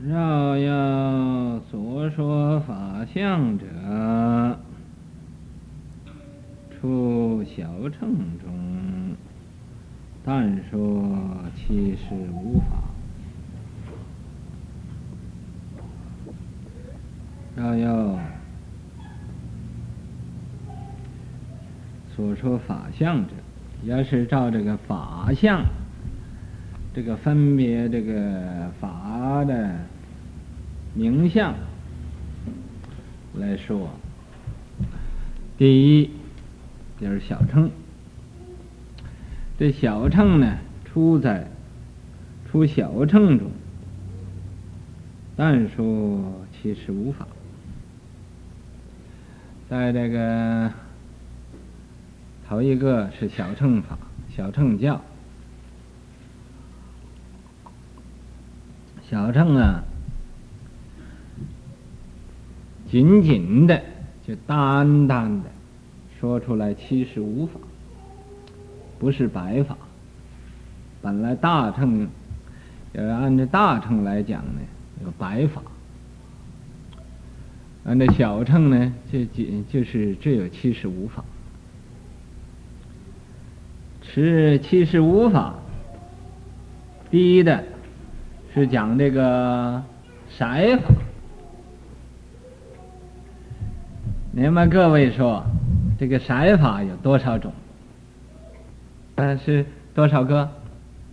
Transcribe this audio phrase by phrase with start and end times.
[0.00, 3.66] 若要所说法相者，
[6.70, 9.16] 出小乘中，
[10.24, 11.04] 但说
[11.56, 12.76] 其实无法。
[17.56, 18.16] 若要
[22.14, 23.32] 所说法相者，
[23.82, 25.64] 要是照这个法相。
[26.94, 28.87] 这个分别这个法
[29.28, 29.76] 他的
[30.94, 31.54] 名相
[33.34, 33.90] 来说，
[35.58, 36.10] 第一
[36.98, 37.70] 就是小乘。
[39.58, 40.56] 这小乘呢，
[40.86, 41.46] 出在
[42.50, 43.50] 出小乘中，
[45.36, 47.28] 但说其实无法。
[49.68, 50.72] 在这个
[52.48, 53.98] 头一个是小乘法，
[54.34, 55.02] 小乘教。
[59.10, 59.82] 小乘啊，
[62.90, 63.82] 仅仅的
[64.26, 65.48] 就单单的
[66.20, 67.58] 说出来七十五法，
[68.98, 69.78] 不是白法。
[71.00, 72.06] 本来大乘
[72.92, 74.60] 要按照大乘来讲呢，
[75.02, 75.62] 有白法；
[77.84, 81.24] 按照小乘呢，就仅就是只有七十五法。
[84.02, 85.54] 是七十五法，
[87.10, 87.64] 第一的。
[88.54, 89.82] 是讲这个
[90.30, 90.94] 色法，
[94.32, 95.44] 你们各位说，
[95.98, 97.52] 这个色法有多少种？
[99.16, 100.48] 呃，是多少个？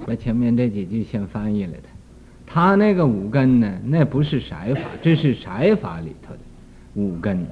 [0.06, 1.84] 我前面这几句先翻译了的。
[2.46, 6.40] 他那个五根呢，那不是色法，这是色法里头的
[6.94, 7.46] 五根。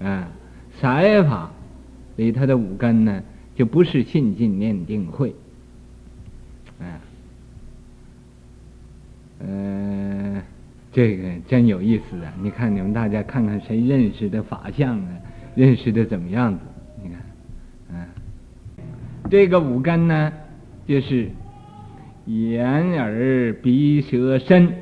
[0.00, 0.28] 啊，
[0.80, 1.50] 色法
[2.14, 3.22] 里头的五根呢，
[3.56, 5.34] 就不是信、近、念、定、慧。
[6.78, 7.00] 啊。
[9.38, 10.42] 呃，
[10.92, 12.32] 这个真有意思啊！
[12.40, 15.08] 你看，你们大家看看谁认识的法相啊？
[15.54, 16.60] 认识的怎么样子？
[17.02, 17.20] 你看，
[17.90, 18.06] 嗯、
[19.30, 20.32] 这个五根呢，
[20.86, 21.28] 就是
[22.24, 24.72] 眼耳鼻舌身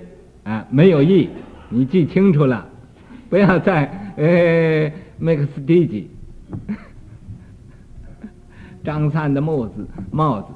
[0.44, 1.28] 啊，没有意，
[1.69, 2.69] 你记清楚了，
[3.28, 3.86] 不要再
[4.16, 6.04] 呃 mistake
[8.84, 10.53] 张三的帽子帽子，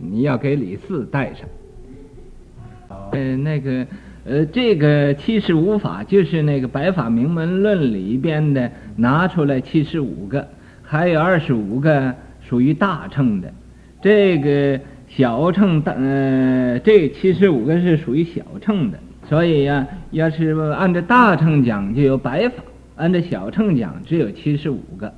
[0.00, 1.48] 你要给李四戴上。
[3.12, 3.86] 呃，那个，
[4.24, 10.46] 呃，这个七十五法就是那个《白法明门论》里边的拿出来七十五个，
[10.82, 12.14] 还有二十五个
[12.48, 13.52] 属于大乘的，
[14.00, 14.78] 这个
[15.08, 18.98] 小乘大，呃，这七十五个是属于小乘的。
[19.28, 22.62] 所以呀、要是按照大乘讲就有白法，
[22.96, 25.12] 按照小乘讲只有七十五个。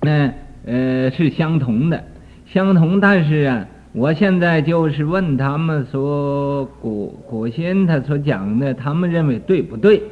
[0.00, 0.32] 那
[0.64, 2.04] 呃是相同的，
[2.46, 3.66] 相同，但是啊。
[3.96, 10.02] 我现在就是问他们说古古先他所讲的，他们认为对不对？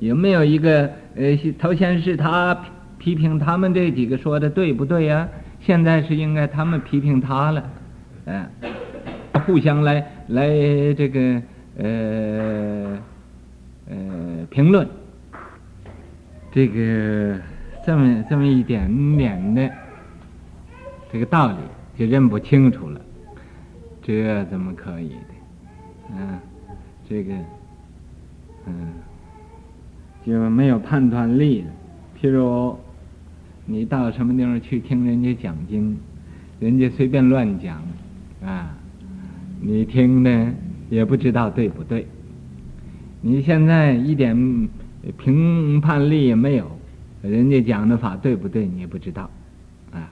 [0.00, 2.54] 有没有一个呃，头先是他
[2.98, 5.26] 批评他们这几个说的对不对呀？
[5.60, 7.64] 现在是应该他们批评他了，
[8.26, 8.46] 嗯，
[9.46, 10.46] 互相来来
[10.92, 11.42] 这个
[11.78, 12.98] 呃
[13.88, 13.96] 呃
[14.50, 14.86] 评论，
[16.52, 17.38] 这个
[17.82, 19.70] 这么这么一点点的
[21.10, 21.56] 这个道理
[21.98, 23.00] 就认不清楚了。
[24.06, 26.14] 这怎么可以的？
[26.16, 26.38] 嗯，
[27.08, 27.34] 这个，
[28.66, 28.92] 嗯，
[30.24, 31.68] 就没有判断力了。
[32.16, 32.78] 譬如
[33.64, 35.98] 你到什么地方去听人家讲经，
[36.60, 37.82] 人家随便乱讲，
[38.44, 38.76] 啊，
[39.60, 40.52] 你听的
[40.88, 42.06] 也不知道对不对。
[43.22, 44.68] 你现在一点
[45.18, 46.70] 评判力也没有，
[47.22, 49.28] 人家讲的法对不对你也不知道，
[49.90, 50.08] 啊，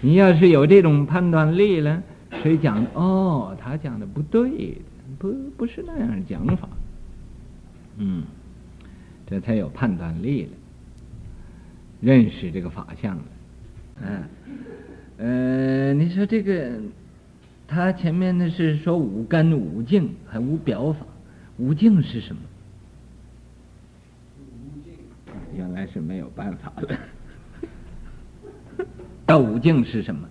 [0.00, 2.02] 你要是有这种判断力了。
[2.42, 2.90] 谁讲的？
[2.94, 4.76] 哦，他讲的不对，
[5.18, 6.68] 不不是那样讲法。
[7.98, 8.24] 嗯，
[9.26, 10.50] 这才有判断力了，
[12.00, 13.24] 认识这个法相了。
[14.02, 14.24] 嗯，
[15.18, 16.80] 呃，你说这个，
[17.68, 21.06] 他前面的是说五根五净还无表法，
[21.58, 22.42] 五净是什么？
[25.54, 26.98] 原来是没有办法了。
[29.26, 30.26] 到五境是什么？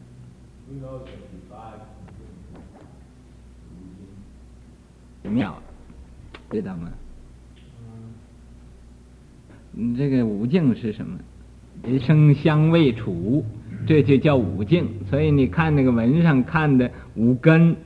[5.29, 5.61] 妙，
[6.51, 6.91] 知道吗？
[9.71, 11.19] 你，这个五境是什么？
[11.83, 13.45] 人生香味触，
[13.87, 14.85] 这就叫五境。
[15.09, 17.77] 所以你看那个文上看的五根，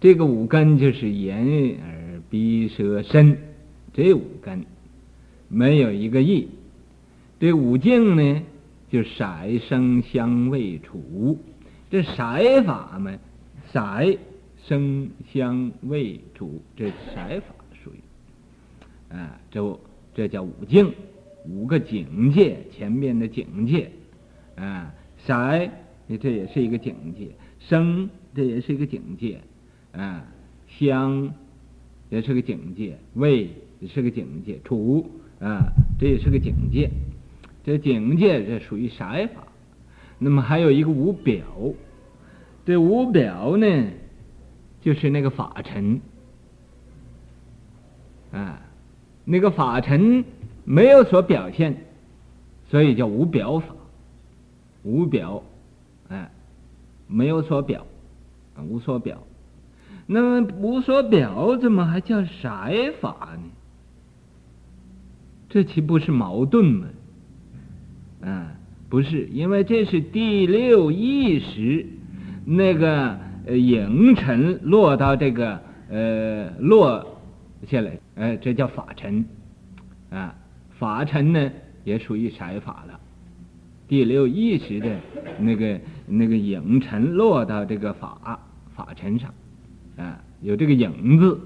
[0.00, 3.36] 这个五根就是眼耳鼻舌身，
[3.92, 4.64] 这五根
[5.48, 6.48] 没有一个意。
[7.40, 8.42] 这五境呢，
[8.90, 9.24] 就色
[9.68, 11.38] 声香味触，
[11.90, 13.12] 这色法嘛，
[13.72, 13.80] 色。
[14.66, 19.14] 声香味触，这色法属于。
[19.14, 19.80] 啊，这
[20.14, 20.92] 这叫五境，
[21.46, 23.90] 五个境界，前面的境界，
[24.56, 25.70] 啊，色，
[26.20, 27.26] 这也是一个境界；
[27.58, 29.36] 声，这也是一个境界；
[29.92, 30.24] 啊，
[30.68, 31.34] 香，
[32.08, 33.50] 也是个境界；味，
[33.80, 35.10] 也是个境界；触，
[35.40, 36.88] 啊，这也是个境界。
[37.64, 39.04] 这境界这属于色
[39.34, 39.46] 法。
[40.18, 41.44] 那么还有一个五表，
[42.64, 43.66] 这五表呢，
[44.82, 46.00] 就是那个法尘，
[48.32, 48.60] 啊，
[49.24, 50.24] 那个法尘
[50.64, 51.84] 没有所表现，
[52.68, 53.68] 所以叫无表法。
[54.82, 55.42] 无表，
[56.08, 56.30] 哎，
[57.06, 57.86] 没有所表，
[58.68, 59.22] 无所表。
[60.06, 63.44] 那么无所表，怎么还叫色法呢？
[65.48, 66.86] 这岂不是矛盾吗？
[68.22, 68.52] 啊。
[68.88, 71.86] 不是，因为这是第六意识，
[72.44, 75.60] 那个呃影尘落到这个
[75.90, 77.18] 呃落
[77.66, 79.24] 下来，呃，这叫法尘，
[80.10, 80.34] 啊，
[80.70, 81.50] 法尘呢
[81.84, 82.98] 也属于色法了。
[83.88, 84.96] 第六意识的
[85.38, 88.40] 那个那个影尘落到这个法
[88.74, 89.34] 法尘上，
[89.96, 91.38] 啊，有这个影子，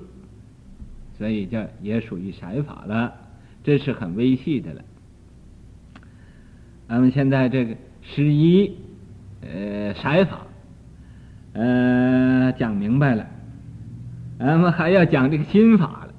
[1.19, 3.13] 所以叫也属于色法了。
[3.65, 4.83] 这是很微细的了。
[6.89, 8.77] 咱们现在这个十一，
[9.41, 10.46] 呃，色法，
[11.59, 13.27] 呃，讲明白了，
[14.39, 16.13] 咱们还要讲这个心法了。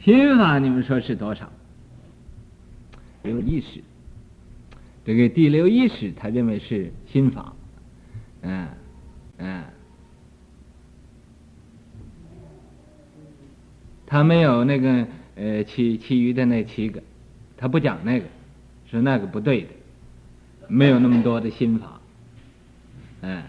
[0.00, 1.48] 心法你们说是多少？
[3.22, 3.80] 六意识，
[5.04, 7.52] 这个第六意识，他认为是心法，
[8.42, 8.66] 嗯
[9.38, 9.62] 嗯，
[14.06, 17.00] 他没有那个呃其其余的那七个，
[17.56, 18.26] 他不讲那个，
[18.90, 19.68] 是那个不对的。
[20.66, 22.00] 没有那么多的心法，
[23.20, 23.42] 嗯，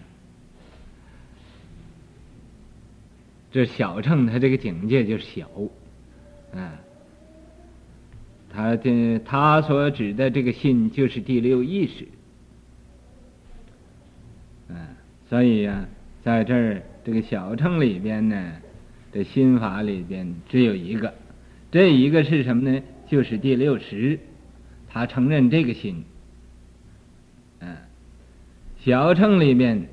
[3.51, 5.45] 这小乘他这个境界就小，
[6.53, 6.71] 嗯，
[8.50, 12.07] 他这他所指的这个心就是第六意识，
[14.69, 14.75] 嗯，
[15.30, 15.86] 所以呀、啊，
[16.24, 18.53] 在这儿这个小乘里边呢，
[19.12, 21.13] 这心法里边只有一个，
[21.69, 22.81] 这一个是什么呢？
[23.07, 24.18] 就是第六识，
[24.88, 26.06] 他承认这个心。
[27.59, 27.75] 嗯。
[28.80, 29.88] 小乘里面，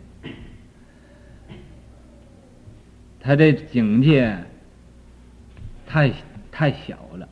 [3.28, 4.34] 他的境界
[5.86, 6.10] 太
[6.50, 7.28] 太小了，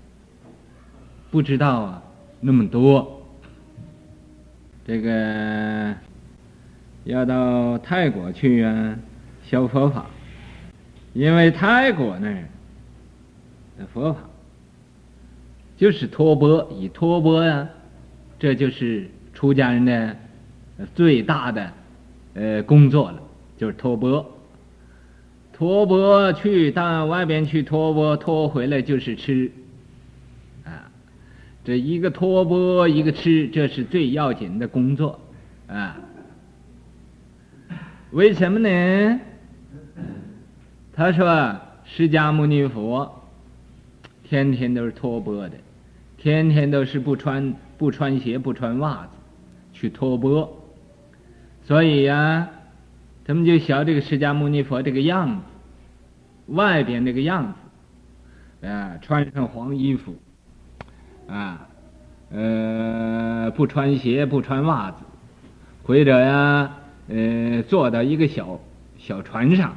[1.31, 2.03] 不知道啊
[2.39, 3.23] 那么多。
[4.87, 5.95] 这个
[7.05, 8.99] 要到泰国去啊，
[9.43, 10.05] 修佛法，
[11.15, 12.45] 因为泰国那儿
[13.79, 14.21] 的佛法
[15.79, 17.67] 就是托钵，以托钵呀，
[18.39, 20.15] 这就是出家人的。
[20.95, 21.73] 最大的
[22.35, 23.19] 呃工作了，
[23.57, 24.36] 就是托钵，
[25.57, 29.51] 托钵去到外边去托钵，托回来就是吃，
[30.65, 30.85] 啊，
[31.65, 35.19] 这一个托钵一个吃，这是最要紧的工作，
[35.67, 35.97] 啊，
[38.11, 39.21] 为什么呢？
[40.93, 41.57] 他说
[41.87, 43.11] 释迦牟尼佛
[44.25, 45.57] 天天都是托钵的，
[46.19, 49.09] 天天都是不穿不穿鞋不穿袜子
[49.73, 50.55] 去托钵。
[51.65, 52.47] 所以呀、
[53.27, 55.43] 他们就学这个释迦牟尼佛这个样子，
[56.47, 57.53] 外边那个样
[58.61, 60.15] 子，啊，穿上黄衣服，
[61.27, 61.67] 啊，
[62.31, 64.99] 呃，不穿鞋，不穿袜子，
[65.83, 66.77] 或者呀，
[67.09, 68.61] 呃，坐到一个小
[68.97, 69.75] 小船上，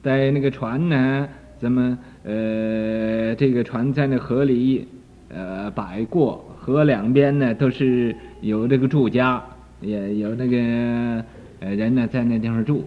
[0.00, 4.86] 在那个船呢，咱们呃，这个船在那河里
[5.30, 9.42] 呃摆过，河两边呢都是有这个住家。
[9.80, 11.24] 也有那个
[11.64, 12.84] 呃人呢，在那地方住，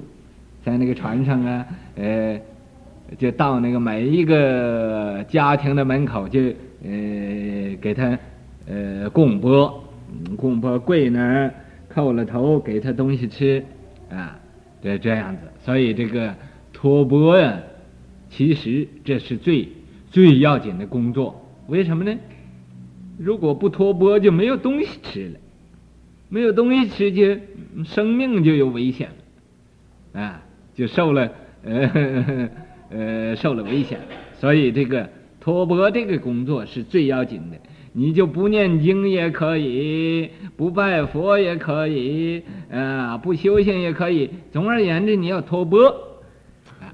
[0.61, 1.65] 在那个船上啊，
[1.95, 2.37] 呃，
[3.17, 6.41] 就到那个每一个家庭的门口就
[6.83, 8.19] 呃给他
[8.67, 9.81] 呃供钵，
[10.35, 11.53] 供钵跪那儿
[11.93, 13.63] 叩了头，给他东西吃，
[14.09, 14.37] 啊，
[14.81, 15.43] 这这样子。
[15.63, 16.35] 所以这个
[16.73, 17.57] 托钵呀，
[18.29, 19.69] 其实这是最
[20.11, 21.41] 最要紧的工作。
[21.67, 22.13] 为什么呢？
[23.17, 25.39] 如果不托钵，就没有东西吃了。
[26.35, 27.23] 没有东西吃，就
[27.85, 29.07] 生命就有危险
[30.13, 30.43] 了，啊，
[30.75, 31.31] 就受了
[31.63, 32.49] 呃
[32.91, 34.01] 呃受了危险。
[34.33, 37.55] 所以这个托钵这个工作是最要紧的。
[37.93, 44.29] 你就不念经也可以，不拜佛也可以，啊，不修行也可以。
[44.51, 45.87] 总而言之，你要托钵，
[46.81, 46.91] 啊，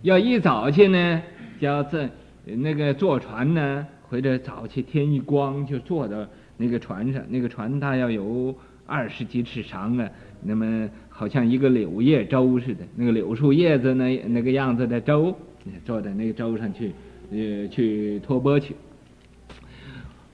[0.00, 1.22] 要一早去呢，
[1.60, 2.08] 叫这
[2.46, 6.26] 那个坐船呢，或者早去天一光就坐到。
[6.56, 8.54] 那个船上，那个船大要有
[8.86, 10.08] 二十几尺长啊，
[10.42, 15.36] 那么好像一个柳叶舟似的，那个柳树叶子那那个样子的舟，
[15.84, 16.92] 坐在那个舟上去，
[17.30, 18.74] 呃，去托钵去，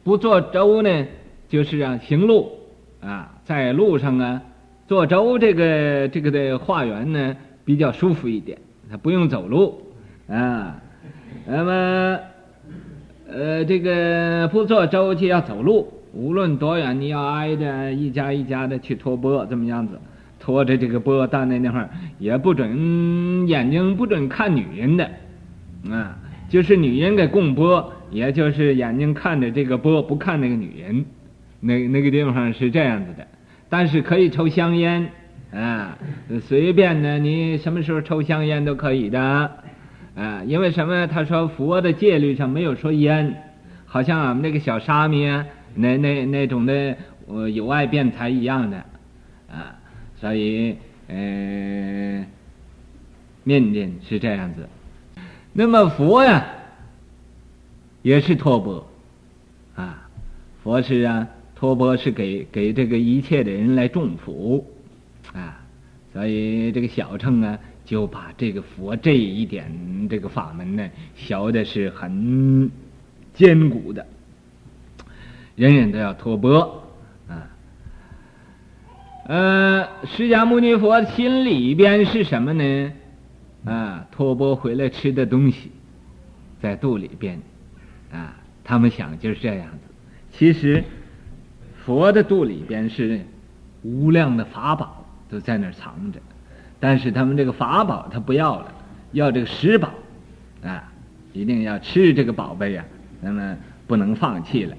[0.05, 1.07] 不坐舟呢，
[1.49, 2.51] 就是啊行路
[3.01, 4.43] 啊，在路上啊
[4.87, 8.59] 坐舟这个这个的化缘呢比较舒服一点，
[8.91, 9.83] 他不用走路
[10.29, 10.81] 啊。
[11.47, 12.19] 那么
[13.29, 19.99] 呃这个不坐舟就要走路，无论多远，你要挨着一家一家的去托钵，这么样子
[20.39, 21.89] 拖着这个钵到那地方，
[22.19, 25.11] 也不准眼睛不准看女人的
[25.91, 26.19] 啊。
[26.49, 31.03] 就是女人给供钵，也就是眼睛看着这个钵，不看那个女人，
[31.61, 33.27] 那那个地方是这样子的。
[33.71, 35.09] 但是可以抽香烟，
[35.51, 35.97] 啊，
[36.43, 39.51] 随便的，你什么时候抽香烟都可以的，
[40.15, 41.07] 啊，因为什么？
[41.07, 43.35] 他说佛的戒律上没有说烟，
[43.87, 48.85] 好像俺们那个小沙弥啊，那那那种的，呃，有爱辩才一样的，
[49.51, 49.79] 啊，
[50.21, 50.77] 所以，
[51.09, 52.27] 呃，
[53.45, 54.69] 念念是这样子。
[55.53, 56.47] 那么佛呀，
[58.03, 58.87] 也是托钵，
[59.75, 60.09] 啊，
[60.63, 64.65] 佛是啊，托钵是给给这个一切的人来种福，
[65.33, 65.61] 啊，
[66.13, 69.71] 所以这个小乘啊，就把这个佛这一点
[70.09, 72.71] 这个法门呢，学的是很
[73.35, 74.07] 坚固的，
[75.55, 76.83] 人人都要托钵，
[77.29, 77.49] 啊，
[79.27, 82.93] 呃，释迦牟尼佛心里边是什么呢？
[83.65, 85.71] 啊，托钵回来吃的东西，
[86.61, 87.41] 在肚里边，
[88.11, 89.79] 啊，他们想就是这样子。
[90.33, 90.83] 其实，
[91.85, 93.21] 佛的肚里边是
[93.83, 96.19] 无量的法宝都在那儿藏着，
[96.81, 98.73] 但是他们这个法宝他不要了，
[99.13, 99.91] 要这个食宝，
[100.65, 100.91] 啊，
[101.33, 102.85] 一定要吃这个宝贝呀，
[103.21, 103.57] 那么
[103.87, 104.75] 不能放弃了。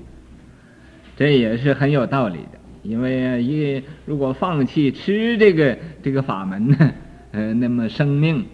[1.16, 6.92] 这也是很有道理的，因为一如果放弃吃这个这个法门呢，
[7.32, 8.46] 呃，那么生命。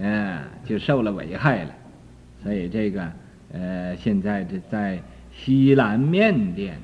[0.00, 1.70] 嗯，就受了危害了，
[2.40, 3.02] 所以这个
[3.52, 4.96] 呃，现在这在
[5.36, 6.78] 西南、缅甸、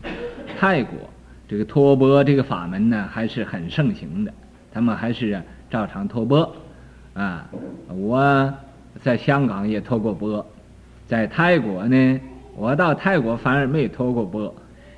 [0.59, 0.99] 泰国，
[1.47, 4.35] 这个托钵这个法门呢，还是很盛行的。
[4.73, 6.57] 他们还是照常托钵
[7.13, 7.49] 啊。
[7.87, 8.53] 我
[9.01, 10.45] 在香港也托过钵，
[11.07, 12.21] 在泰国呢，
[12.57, 14.53] 我到泰国反而没托过钵，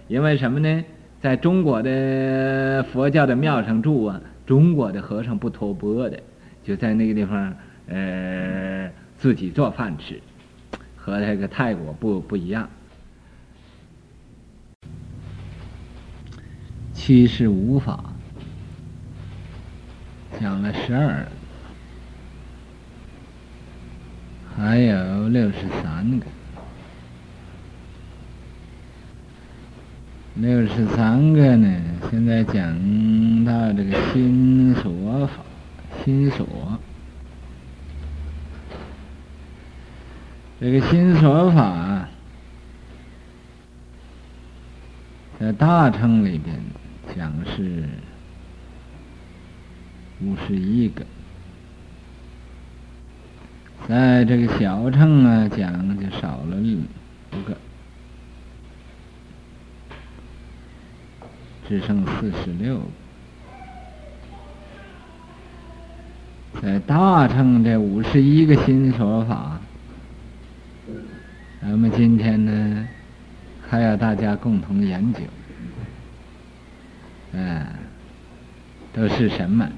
[0.08, 0.84] 因为什么呢？
[1.20, 6.22] 在中国的佛教的庙上住啊，中国的和尚不托钵的，
[6.62, 7.54] 就在那个地方。
[7.88, 10.20] 呃，自己做饭吃，
[10.96, 12.68] 和那个泰国不不一样。
[16.92, 18.12] 七十五法
[20.40, 21.24] 讲了十二，
[24.56, 26.26] 还有六十三个，
[30.38, 31.80] 六十三个呢？
[32.10, 32.62] 现在讲
[33.46, 35.42] 到这个心所法，
[36.04, 36.46] 心所。
[40.60, 42.06] 这个心所法，
[45.40, 46.54] 在大乘里边
[47.16, 47.84] 讲是
[50.20, 51.02] 五十一个，
[53.88, 57.56] 在这个小乘啊讲就少了五个，
[61.68, 62.80] 只剩四十六。
[66.62, 69.60] 在大乘这五十一个心所法。
[71.60, 72.88] 那么今天呢，
[73.68, 75.20] 还要大家共同研究，
[77.32, 77.66] 嗯，
[78.92, 79.68] 都是什么？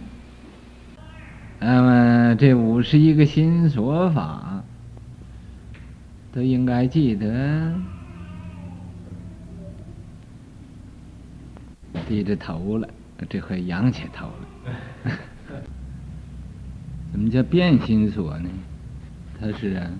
[1.58, 4.62] 那么这五十一个心所法，
[6.30, 7.72] 都应该记得，
[12.08, 12.88] 低着头了，
[13.28, 15.12] 这回仰起头了。
[17.12, 18.48] 怎么叫变心所呢？
[19.38, 19.90] 它是啊。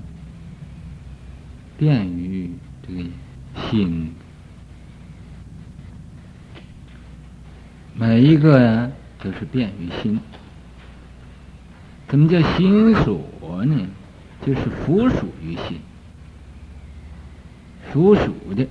[1.77, 2.51] 便于
[2.83, 3.05] 这个
[3.71, 4.13] 心，
[7.95, 8.91] 每一个呀
[9.23, 10.19] 都是便于心。
[12.09, 13.87] 怎么叫心所呢？
[14.45, 15.79] 就是附属于心，
[17.93, 18.67] 属属的，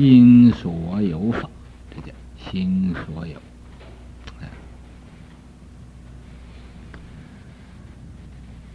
[0.00, 1.48] 心所有法，
[1.94, 3.40] 这叫心所有，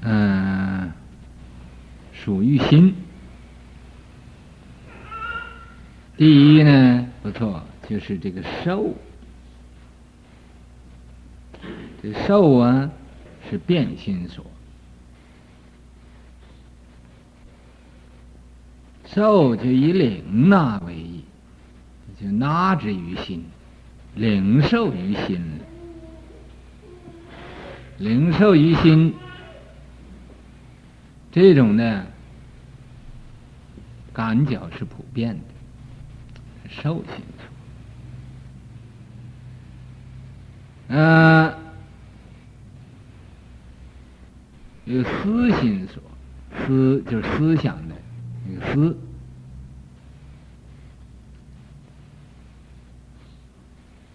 [0.02, 0.92] 嗯。
[2.14, 2.96] 属于心，
[6.18, 8.96] 第一呢，不错，就是这个受，
[12.02, 12.90] 这受啊
[13.48, 14.44] 是变心所，
[19.06, 21.06] 受就以领纳为，
[22.20, 23.46] 就纳之于心，
[24.16, 25.42] 领受于心，
[27.98, 29.14] 领受于心，
[31.32, 32.06] 这种呢。
[34.14, 35.44] 感觉是普遍的，
[36.70, 37.22] 受心
[40.88, 40.96] 所。
[40.96, 41.54] 呃，
[44.86, 46.02] 有思心所，
[46.66, 47.96] 思就是思想的
[48.48, 48.98] 那个思。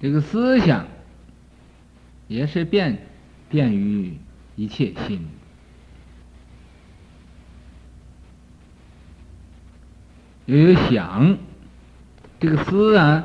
[0.00, 0.87] 这个思想
[2.26, 2.99] 也是便
[3.50, 4.14] 便于
[4.57, 5.28] 一切心。
[10.47, 11.38] 又有想，
[12.40, 13.25] 这个思啊，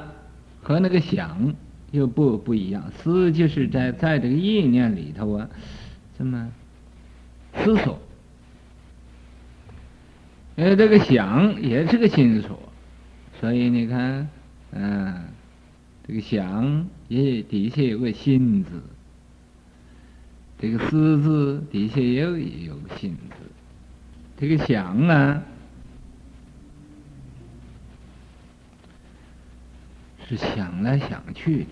[0.61, 1.55] 和那个想
[1.91, 2.91] 又不不一样。
[2.97, 5.49] 思就是在在这个意念里头啊，
[6.19, 6.51] 这么
[7.53, 7.99] 思索。
[10.57, 12.59] 呃，这个想也是个心所，
[13.39, 14.29] 所以你看，
[14.71, 15.25] 嗯、
[16.07, 18.81] 这个想也底下有个心字，
[20.59, 23.35] 这个思字底下也有有个心字，
[24.37, 25.41] 这个想啊。
[30.27, 31.67] 是想来想去，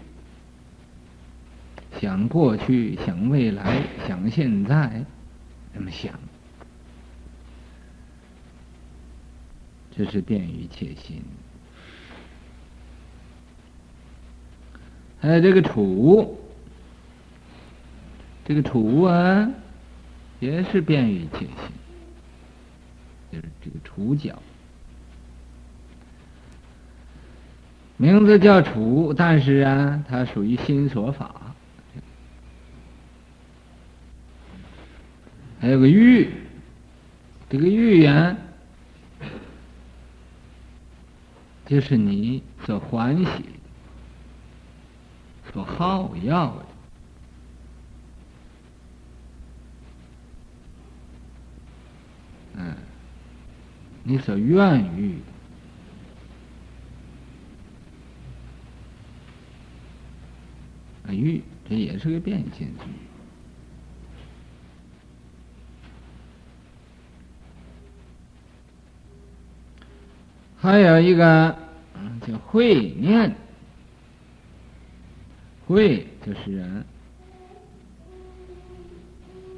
[2.00, 5.04] 想过去，想未来，想现在，
[5.74, 6.13] 那么想，
[9.98, 11.24] 这是便于切心。
[15.24, 16.38] 还有这个处，
[18.44, 19.50] 这个处啊，
[20.42, 21.48] 也是便于切心，
[23.32, 24.38] 就是这个处角。
[27.96, 31.56] 名字叫处，但是啊，它属于心所法。
[35.62, 36.27] 还有个欲，
[37.50, 38.36] 这个欲呀，
[41.65, 43.46] 就是你所欢喜、
[45.53, 46.65] 所好要的，
[52.55, 52.75] 嗯，
[54.03, 55.19] 你所愿欲的。
[61.16, 62.74] 欲，这也是个变心。
[70.57, 71.55] 还有一个
[72.25, 73.35] 叫会念，
[75.74, 76.86] 慧就是人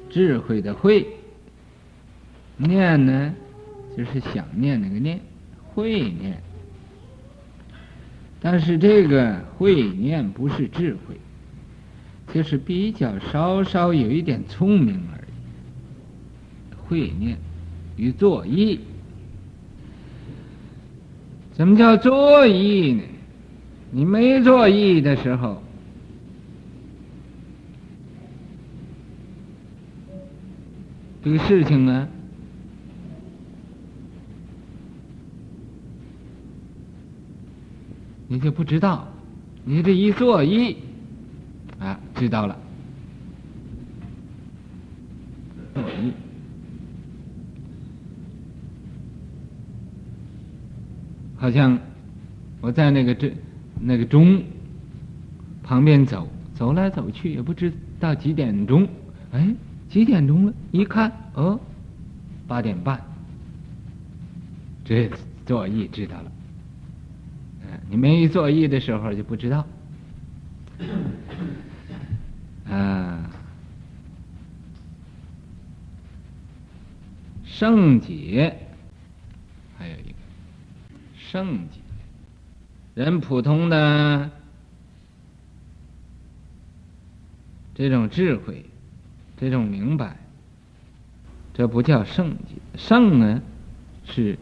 [0.08, 1.06] 智慧的慧，
[2.56, 3.34] 念呢
[3.94, 5.20] 就是想念那个念，
[5.74, 6.40] 慧念。
[8.40, 11.16] 但是这个慧念不是智慧。
[12.34, 17.38] 就是比较稍稍有一点聪明而已，慧念
[17.96, 18.80] 与作意。
[21.52, 23.02] 怎么叫作意呢？
[23.92, 25.62] 你没作意的时候，
[31.26, 32.08] 这个事情呢，
[38.28, 39.08] 你就不知道。
[39.64, 40.76] 你这一作意。
[41.80, 42.56] 啊，知道了。
[45.74, 46.12] 嗯，
[51.34, 51.76] 好像
[52.60, 53.34] 我在那个这
[53.80, 54.40] 那个钟
[55.64, 58.86] 旁边走，走来走去也不知道几点钟。
[59.32, 59.52] 哎，
[59.88, 60.52] 几点钟了？
[60.72, 61.60] 一看，哦，
[62.46, 63.00] 八点半。
[64.84, 65.10] 这
[65.44, 66.30] 作意知道了。
[67.62, 69.66] 嗯，你没作意的时候就不知道。
[72.68, 73.30] 啊，
[77.44, 78.56] 圣解
[79.78, 80.16] 还有一个
[81.16, 81.80] 圣解，
[82.94, 84.30] 人普通的
[87.74, 88.66] 这种智慧，
[89.36, 90.16] 这种明白，
[91.52, 92.54] 这不叫圣解。
[92.76, 93.42] 圣呢
[94.04, 94.38] 是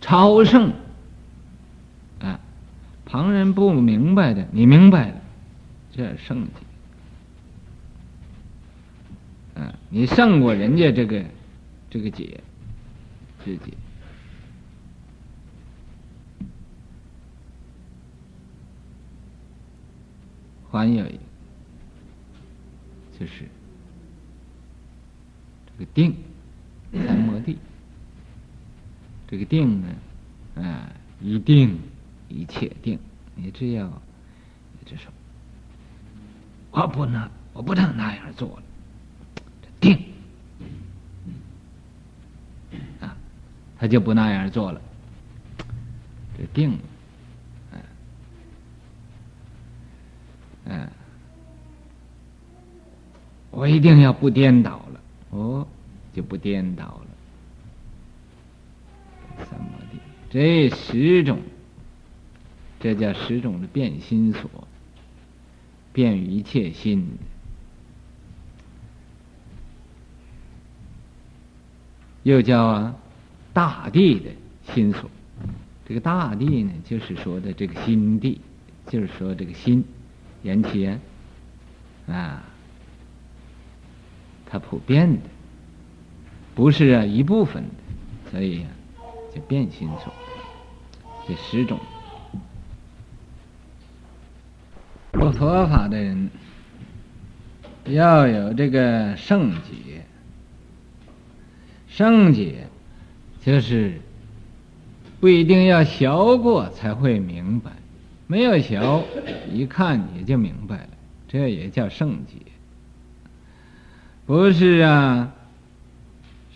[0.00, 0.72] 超圣
[2.20, 2.40] 啊，
[3.04, 5.20] 旁人不明白的，你明白了。
[5.92, 6.50] 这圣解，
[9.54, 11.24] 嗯，你胜过人家这个
[11.88, 12.40] 这个解，
[13.44, 13.72] 知解。
[20.70, 21.18] 还有一个，
[23.24, 23.48] 就是
[25.66, 26.14] 这个定，
[26.92, 27.56] 三摩地。
[29.26, 29.88] 这个定呢，
[30.56, 31.80] 啊，一定
[32.28, 32.98] 一切定，
[33.34, 35.10] 你只要，你这说。
[36.70, 38.62] 我不能，我不能那样做了。
[39.80, 39.98] 定，
[43.00, 43.16] 啊，
[43.78, 44.78] 他就不那样做了。
[46.36, 46.78] 这定，
[47.72, 47.80] 嗯，
[50.66, 50.90] 嗯，
[53.56, 55.66] 我一定要不颠倒了，哦，
[56.12, 57.06] 就不颠倒了。
[59.44, 59.98] 三摩地，
[60.30, 61.38] 这十种，
[62.80, 64.50] 这叫十种的变心所，
[65.92, 67.06] 变于一切心。
[72.24, 72.96] 又叫啊，
[73.52, 74.30] 大地的
[74.72, 75.08] 心所。
[75.86, 78.40] 这个大地呢，就是说的这个心地，
[78.88, 79.84] 就是说这个心，
[80.42, 80.98] 言其言
[82.08, 82.42] 啊，
[84.54, 85.20] 它普遍的，
[86.54, 88.70] 不是啊一部分的，所以啊，
[89.34, 90.14] 就变心所。
[91.26, 91.80] 这十种，
[95.14, 96.30] 做佛法的人
[97.86, 100.04] 要有这个圣解。
[101.88, 102.68] 圣解
[103.44, 104.00] 就是
[105.18, 107.72] 不一定要学过才会明白，
[108.28, 109.04] 没有学
[109.52, 110.90] 一看也就明白了，
[111.26, 112.36] 这也叫圣解。
[114.26, 115.34] 不是啊，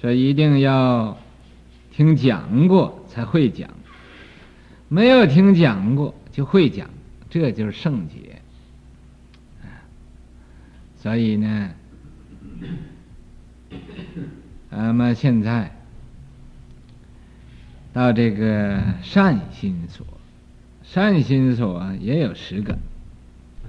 [0.00, 1.18] 说一定要
[1.92, 3.70] 听讲过才会讲，
[4.88, 6.88] 没有听讲过就会讲，
[7.28, 8.40] 这就是圣解。
[10.96, 11.70] 所以呢。
[14.70, 15.74] 那么现在
[17.92, 20.06] 到这个善心所，
[20.82, 22.78] 善心所也有十个，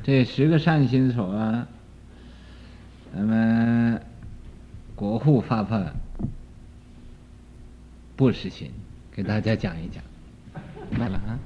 [0.03, 1.67] 这十个善心所啊，
[3.13, 3.99] 那么
[4.95, 5.93] 国护发发
[8.15, 8.71] 布施心，
[9.11, 10.03] 给大家讲一讲，
[10.99, 11.39] 来了啊，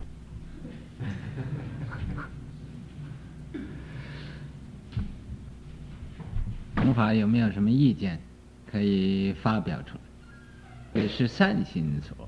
[6.76, 8.20] 弘法有没有什么意见？
[8.72, 9.96] 可以发表出
[10.96, 12.28] 来，也是善心所，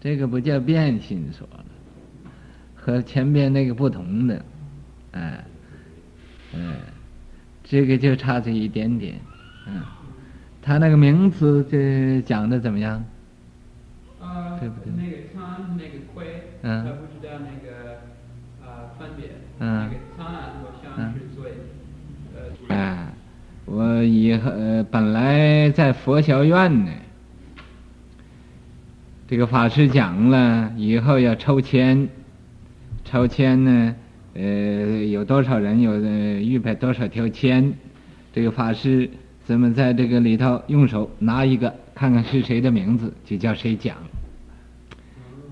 [0.00, 1.64] 这个不叫变心所了，
[2.74, 4.44] 和前边那个不同的，
[5.12, 5.44] 哎，
[6.52, 6.74] 嗯，
[7.68, 9.20] 这个就差这一点点，
[9.66, 9.82] 嗯，
[10.62, 13.04] 他那个名词这讲的怎么样？
[14.20, 14.92] 呃，对不对？
[14.96, 17.98] 那个参那个慧，嗯，他不知道那个
[18.64, 21.50] 啊分别，嗯，那个参好像是最，
[22.34, 23.12] 呃，哎。
[23.68, 26.92] 我以后呃本来在佛学院呢，
[29.26, 32.08] 这个法师讲了以后要抽签，
[33.04, 33.96] 抽签呢，
[34.36, 35.98] 呃有多少人有
[36.40, 37.72] 预备多少条签，
[38.32, 39.08] 这个法师
[39.46, 43.96] 咱们在这个里头用手拿一个，看看是谁的名字，就叫谁讲，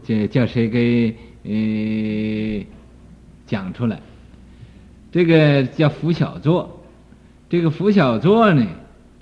[0.02, 2.66] 就叫谁给呃
[3.46, 3.98] 讲出来，
[5.10, 6.84] 这个叫拂晓座。
[7.48, 8.66] 这个拂晓座呢，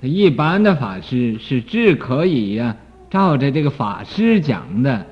[0.00, 2.76] 他一般的法师是只可以呀、啊，
[3.10, 5.06] 照着这个法师讲的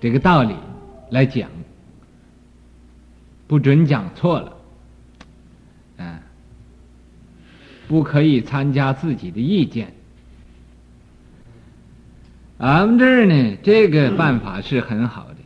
[0.00, 0.54] 这个道理
[1.10, 1.48] 来讲，
[3.48, 4.56] 不准讲错了，
[5.96, 6.18] 嗯，
[7.88, 9.92] 不可以参加自己的意见。
[12.58, 15.36] 俺们这儿呢，这个办法是很好的，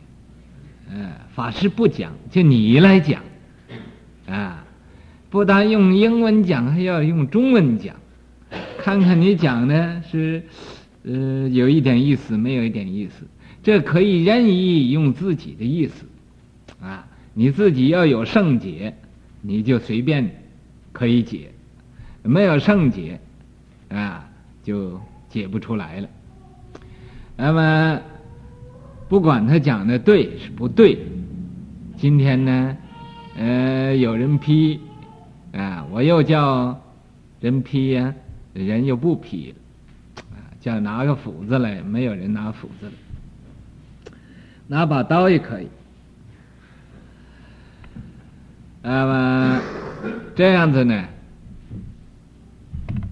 [0.91, 3.23] 嗯，法师不讲，就你来讲，
[4.27, 4.59] 啊。
[5.29, 7.95] 不但用英文讲，还要用中文讲，
[8.77, 10.43] 看看你讲的是，
[11.03, 13.25] 呃，有一点意思，没有一点意思。
[13.63, 16.05] 这可以任意用自己的意思，
[16.79, 18.93] 啊，你自己要有圣解，
[19.41, 20.29] 你就随便
[20.91, 21.49] 可以解；
[22.21, 23.19] 没有圣解，
[23.89, 24.29] 啊，
[24.63, 26.09] 就解不出来了。
[27.35, 28.01] 那么，
[29.09, 30.99] 不管他讲的对是不对，
[31.97, 32.77] 今天呢，
[33.37, 34.79] 呃，有人批。
[35.55, 35.85] 啊！
[35.91, 36.81] 我又叫
[37.39, 38.11] 人批呀、
[38.53, 40.23] 人又不批了。
[40.31, 42.91] 啊，叫拿个斧子来，没有人拿斧子了。
[44.65, 45.67] 拿把刀也可以。
[48.85, 49.61] 那么
[50.35, 51.05] 这样子呢？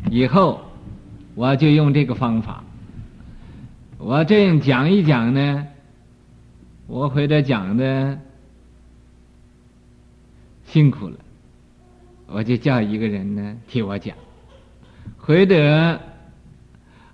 [0.09, 0.59] 以后
[1.33, 2.61] 我就用这个方法。
[3.97, 5.65] 我这样讲一讲呢，
[6.87, 8.19] 我回头讲的
[10.65, 11.15] 辛苦了。
[12.27, 14.15] 我就叫一个人呢替我讲，
[15.17, 15.55] 回头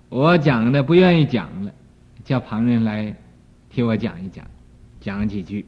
[0.08, 1.70] 我讲的不愿意讲了，
[2.24, 3.14] 叫旁人来
[3.70, 4.44] 替我讲一讲，
[5.00, 5.64] 讲几句，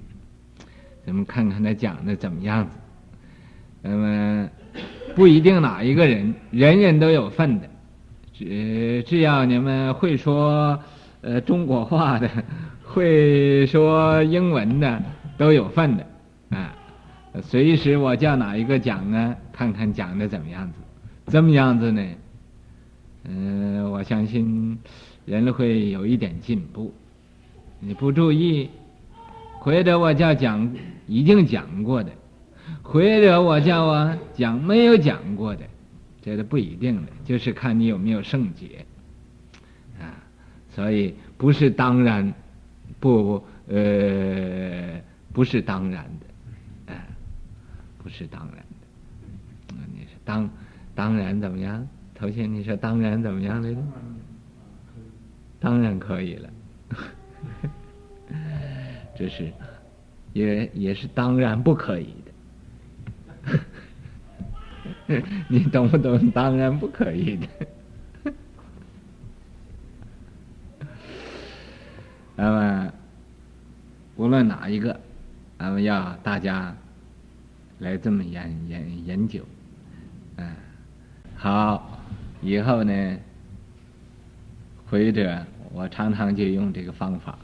[1.06, 2.76] 咱们看看他讲的怎么样子。
[3.82, 4.50] 那么
[5.14, 7.68] 不一定哪一个人，人人都有份的，
[8.32, 10.78] 只只要你们会说
[11.22, 12.30] 呃中国话的，
[12.84, 15.02] 会说英文的，
[15.36, 16.06] 都有份的
[16.50, 16.76] 啊。
[17.42, 19.36] 随时我叫哪一个讲呢？
[19.52, 20.78] 看看讲的怎么样子，
[21.26, 22.04] 这么样子呢？
[23.24, 24.78] 嗯、我相信
[25.26, 26.92] 人类会有一点进步。
[27.78, 28.68] 你不注意，
[29.60, 30.74] 回头我叫讲
[31.06, 32.10] 已经讲过的，
[32.82, 35.62] 回头我叫我讲没有讲过的，
[36.22, 38.86] 这都不一定的，就是看你有没有圣解
[40.00, 40.16] 啊。
[40.70, 42.32] 所以不是当然
[42.98, 44.98] 不呃
[45.32, 47.04] 不是当然的，啊，
[48.02, 49.74] 不是当然的。
[49.94, 50.48] 你说当
[50.94, 51.86] 当然怎么样？
[52.14, 53.80] 头先你说当然怎么样来着？
[55.58, 56.50] 当然可以了，
[59.20, 59.52] 这是
[60.32, 62.14] 也也是当然不可以
[63.44, 63.60] 的。
[65.48, 66.30] 你懂不懂？
[66.30, 67.46] 当然不可以的。
[72.34, 72.92] 那么，
[74.16, 74.98] 无论哪一个，
[75.58, 76.74] 咱们要大家
[77.80, 79.44] 来这么研研研究，
[80.36, 80.50] 嗯，
[81.36, 82.00] 好，
[82.40, 83.18] 以后呢，
[84.88, 87.38] 或者我常常就用这个方法，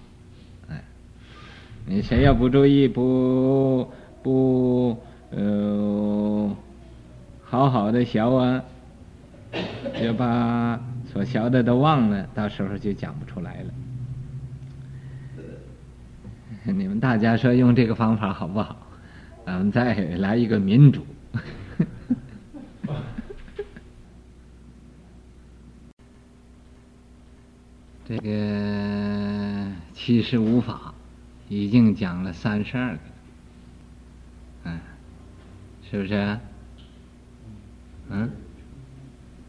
[1.89, 3.89] 你谁要不注意，不
[4.23, 6.57] 不呃，
[7.45, 8.63] 好好的学啊，
[10.01, 10.81] 就把
[11.13, 13.71] 所学的都忘了，到时候就讲不出来了。
[16.65, 18.77] 你们大家说用这个方法好不好？
[19.47, 21.07] 咱们再来一个民主。
[28.09, 30.86] 这个七十五法
[31.49, 33.01] 已经讲了三十二个，
[34.65, 34.81] 嗯，
[35.91, 36.39] 是不是？
[38.09, 38.31] 嗯，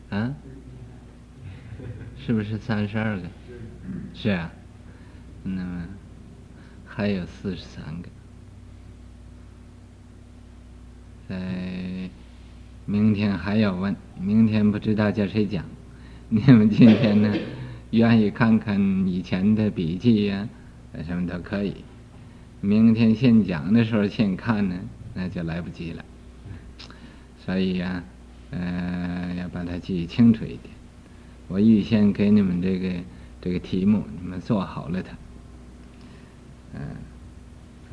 [0.09, 0.35] 嗯，
[2.17, 3.23] 是不是三十二个？
[4.13, 4.51] 是啊，
[5.43, 5.85] 那么。
[6.89, 8.09] 还有四十三个，
[11.29, 12.09] 在
[12.87, 15.63] 明天还要问，明天不知道叫谁讲。
[16.29, 17.31] 你们今天呢，
[17.91, 20.49] 愿意看看以前的笔记呀，
[21.05, 21.85] 什么都可以。
[22.67, 24.75] 明天现讲的时候现看呢，
[25.13, 26.03] 那就来不及了。
[27.45, 28.03] 所以呀，
[28.51, 30.63] 呃，要把它记清楚一点。
[31.47, 32.91] 我预先给你们这个
[33.39, 35.15] 这个题目，你们做好了它。
[36.73, 36.81] 嗯，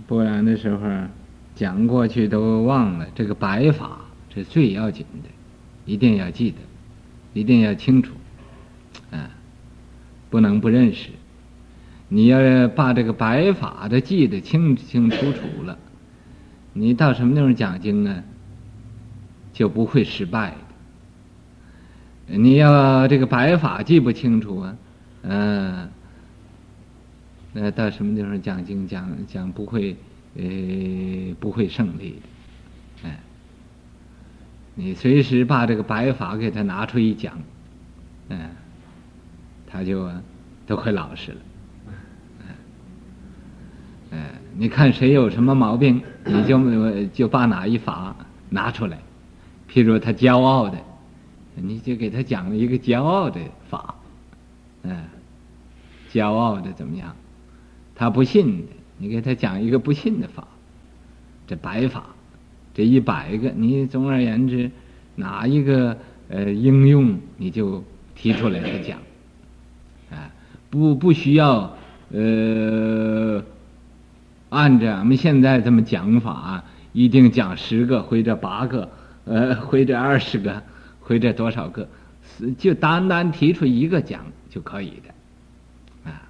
[0.09, 0.91] 不然的时候
[1.55, 3.07] 讲过去都忘了。
[3.15, 4.01] 这个白法
[4.35, 5.29] 是最要紧的，
[5.87, 6.57] 一定要记得，
[7.33, 8.13] 一定要清楚，
[9.13, 9.31] 啊，
[10.31, 11.11] 不能不认识。
[12.09, 15.79] 你要把这个白法的记得清清楚楚了，
[16.73, 18.23] 你到什么地方讲经呢，
[19.53, 22.39] 就不会失败的。
[22.39, 24.77] 你要这个白法记不清楚啊，
[25.23, 25.91] 嗯。
[27.57, 29.95] 那到什么地方讲经讲讲不会，
[30.35, 30.43] 呃，
[31.39, 32.19] 不会胜利
[33.03, 33.21] 的，哎，
[34.75, 37.39] 你随时把这个白法给他拿出一讲，
[38.29, 38.51] 嗯，
[39.69, 40.11] 他就
[40.67, 41.39] 都会老实了，
[44.15, 48.15] 哎，你看谁有什么毛病， 你就就把哪一法
[48.49, 48.97] 拿出来，
[49.69, 50.79] 譬如他骄傲的，
[51.57, 53.97] 你就给他讲了一个骄傲的法，
[54.85, 55.05] 嗯，
[56.13, 57.13] 骄傲的怎么样？
[57.97, 60.47] 他不信的，你给他讲一个不信的法，
[61.49, 62.05] 这白法，
[62.73, 64.71] 这一百个，你总而言之，
[65.17, 65.97] 哪一个
[66.29, 67.83] 呃应用，你就
[68.15, 68.99] 提出来他讲，
[70.13, 70.31] 啊，
[70.71, 71.77] 不不需要
[72.13, 73.43] 呃
[74.55, 76.63] 按照俺们现在这么讲法，
[76.93, 78.89] 一定讲十个或者八个，
[79.25, 80.63] 呃或者二十个
[81.01, 81.89] 或者多少个，
[82.57, 86.23] 就单单提出一个讲就可以的啊。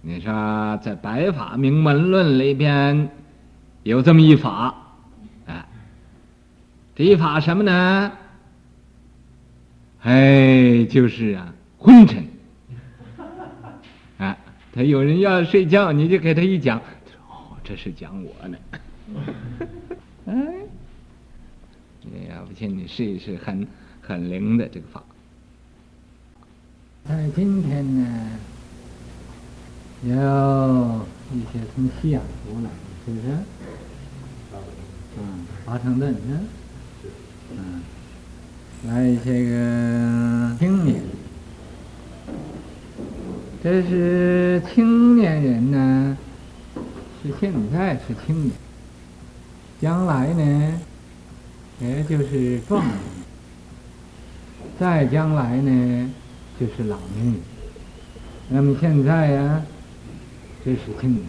[0.00, 3.10] 你说在《白法明门论》里边
[3.82, 4.74] 有这么一法，
[5.46, 5.66] 啊，
[6.94, 8.12] 这一法什么呢？
[10.02, 12.25] 哎，就是啊，昏沉。
[14.82, 16.78] 有人要睡觉，你就给他一讲，
[17.28, 18.58] 哦，这是讲我呢。
[20.26, 20.34] 哎，
[22.02, 23.66] 你要不信你试一试，很
[24.02, 25.02] 很灵的这个法。
[27.08, 28.38] 哎，今天呢？
[30.04, 32.70] 有一些从西雅图来，
[33.04, 33.28] 是不是？
[35.18, 36.40] 嗯，华盛顿呢？
[37.52, 37.82] 嗯，
[38.86, 41.00] 来一些个青年，
[43.62, 46.16] 这是青年人呢，
[47.22, 48.52] 是现在是青年，
[49.80, 50.80] 将来呢，
[51.80, 52.96] 也就是壮年，
[54.78, 56.10] 再将来呢，
[56.60, 57.34] 就是老年人。
[58.48, 59.62] 那么现在呀。
[60.64, 61.22] 这是青年，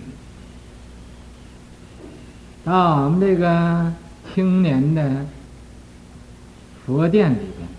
[2.63, 3.93] 到我们这个
[4.33, 5.27] 青年的
[6.83, 7.69] 佛殿里边，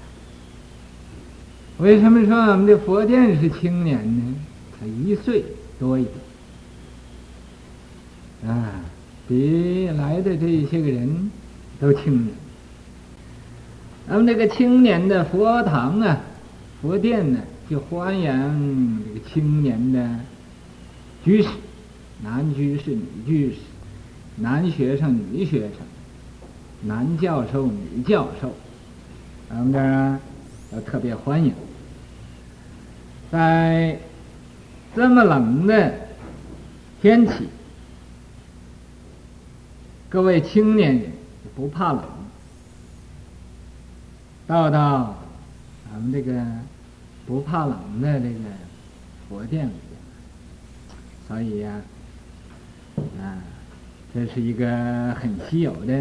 [1.78, 4.34] 为什么说我们的佛殿是青年呢？
[4.80, 5.44] 他一岁
[5.78, 6.04] 多一
[8.42, 8.72] 点，啊，
[9.28, 11.30] 比来的这些个人
[11.78, 12.34] 都青年。
[14.08, 16.20] 那么这个青年的佛堂啊，
[16.82, 17.38] 佛殿呢，
[17.70, 20.18] 就欢迎这个青年的。
[21.24, 21.48] 居士，
[22.22, 23.56] 男居士、女居士，
[24.36, 25.78] 男学生、女学生，
[26.82, 28.52] 男教授、女教授，
[29.48, 30.18] 咱们这儿
[30.72, 31.52] 要特别欢迎。
[33.30, 33.98] 在
[34.96, 35.94] 这么冷的
[37.02, 37.48] 天气，
[40.08, 41.12] 各位青年人
[41.54, 42.02] 不怕冷，
[44.46, 45.18] 到到
[45.90, 46.42] 咱们这个
[47.26, 48.38] 不怕冷的这个
[49.28, 49.72] 佛殿里。
[51.28, 51.82] 所以呀，
[53.20, 53.36] 啊，
[54.14, 55.92] 这是一个很稀有的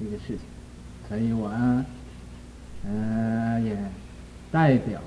[0.00, 0.38] 一个事情，
[1.06, 1.48] 所以我，
[2.86, 3.76] 呃，也
[4.50, 4.98] 代表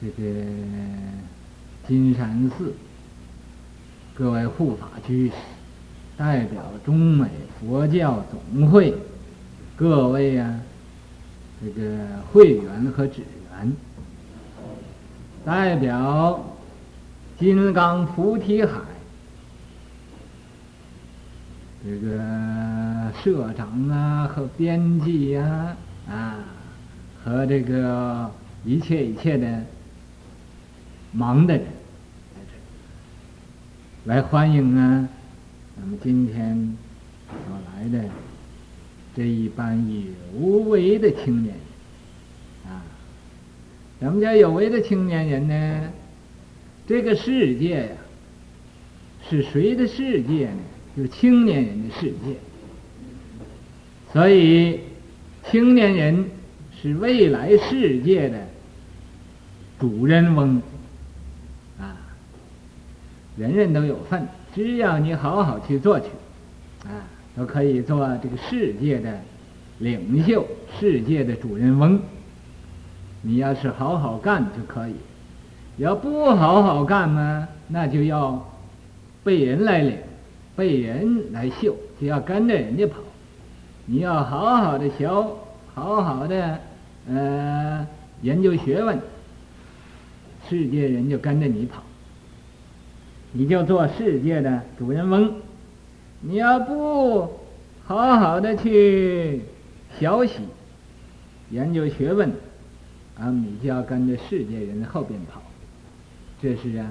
[0.00, 0.44] 这个
[1.86, 2.74] 金山寺
[4.14, 5.34] 各位护法居士，
[6.16, 7.28] 代表中美
[7.58, 8.94] 佛教总会
[9.76, 10.60] 各位啊，
[11.62, 11.98] 这个
[12.32, 13.72] 会员和职员，
[15.44, 16.44] 代表。
[17.36, 18.80] 金刚菩提海，
[21.84, 25.76] 这个社长啊和编辑呀
[26.08, 26.38] 啊，啊，
[27.24, 28.30] 和这个
[28.64, 29.64] 一切一切的
[31.14, 31.64] 忙的人
[34.06, 35.08] 来，欢迎啊，
[35.76, 36.76] 咱们今天
[37.28, 38.04] 所来的
[39.16, 42.82] 这一班有为的青年人啊，
[44.00, 45.90] 咱们家有为的青年人呢？
[46.86, 47.92] 这个世界呀，
[49.30, 50.58] 是谁的世界呢？
[50.96, 52.36] 就是青年人的世界。
[54.12, 54.80] 所以，
[55.50, 56.26] 青年人
[56.82, 58.46] 是未来世界的
[59.80, 60.60] 主人翁！
[63.36, 66.06] 人人都有份，只要你好好去做去，
[66.84, 67.02] 啊，
[67.36, 69.18] 都可以做这个世界的
[69.78, 70.46] 领袖，
[70.78, 72.00] 世界的主人翁。
[73.22, 74.94] 你要是好好干就可以。
[75.78, 78.46] 要不好好干呢，那就要
[79.24, 79.98] 被人来领，
[80.54, 82.98] 被人来秀，就要跟着人家跑。
[83.86, 85.08] 你要好好的学，
[85.74, 86.58] 好好的
[87.08, 87.86] 呃
[88.22, 88.98] 研究学问，
[90.48, 91.82] 世界人就跟着你跑，
[93.36, 95.34] 你就做世界的主人翁。
[96.20, 97.28] 你要不
[97.84, 99.40] 好好的去
[99.98, 100.34] 学习、
[101.50, 102.30] 研究学问，
[103.18, 105.42] 啊，你就要跟着世界人后边跑。
[106.40, 106.86] 这是啊，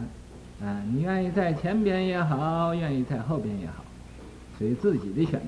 [0.62, 3.86] 啊，你愿意在前边也好，愿意在后边也好，
[4.60, 5.48] 随自己的选择。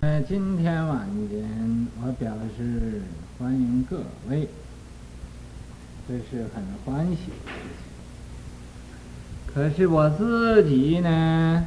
[0.00, 3.00] 呃，今天晚间我表示
[3.38, 4.48] 欢迎各位，
[6.08, 7.87] 这是很欢喜的事情。
[9.54, 11.66] 可是我自己呢，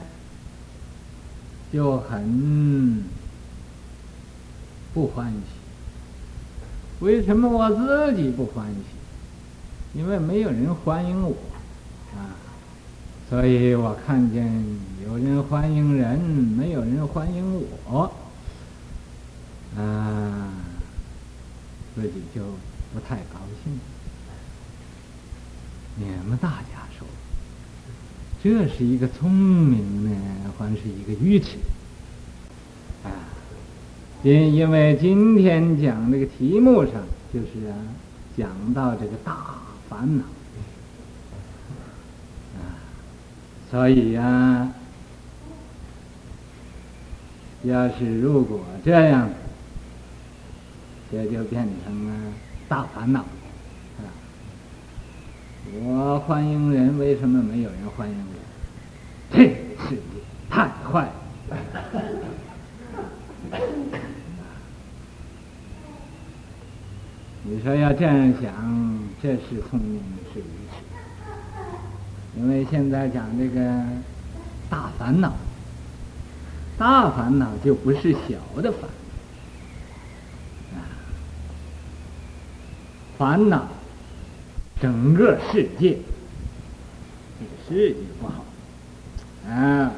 [1.73, 3.03] 就很
[4.93, 5.39] 不欢喜。
[7.01, 9.99] 为什么我自己不欢喜？
[9.99, 11.35] 因为没有人欢迎我。
[12.15, 12.35] 啊，
[13.29, 14.45] 所以我看见
[15.05, 18.11] 有人欢迎人，没有人欢迎我，
[19.75, 20.53] 啊，
[21.95, 22.41] 自己就
[22.93, 23.79] 不太高兴。
[25.95, 26.80] 你们大家，
[28.43, 30.17] 这是一个聪明呢，
[30.57, 31.57] 还是一个愚痴？
[33.03, 33.13] 啊，
[34.23, 36.93] 因因为今天讲这个题目上，
[37.31, 37.75] 就是啊，
[38.35, 39.37] 讲到这个大
[39.87, 40.23] 烦恼。
[42.55, 42.65] 啊
[43.69, 44.73] 所以呀、啊，
[47.63, 49.29] 要是如果这样，
[51.11, 52.33] 这就变成了
[52.67, 53.23] 大烦恼。
[55.69, 58.25] 我欢迎人，为什么没有人欢迎我？
[59.31, 59.43] 这
[59.87, 60.01] 世界
[60.49, 61.07] 太坏
[61.49, 61.57] 了！
[67.43, 70.01] 你说要这样想，这是聪明，
[70.33, 70.77] 是愚痴。
[72.37, 73.83] 因为现在讲这个
[74.69, 75.33] 大烦恼，
[76.77, 78.81] 大烦恼就不是小的烦
[80.73, 80.83] 恼，啊，
[83.17, 83.67] 烦恼
[84.81, 85.99] 整个世界，
[87.39, 88.43] 这个世界不好，
[89.47, 89.91] 啊，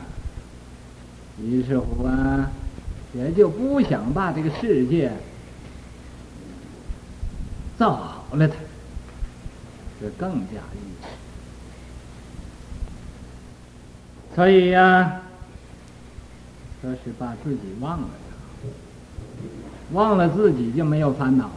[1.41, 2.51] 于是乎啊，
[3.13, 5.09] 也就不想把这个世界
[7.77, 8.55] 造好了它，
[10.01, 11.07] 这更加愚痴。
[14.35, 15.21] 所以呀、
[16.81, 18.09] 说是把自己忘了，
[19.93, 21.49] 忘了自己就没有烦恼。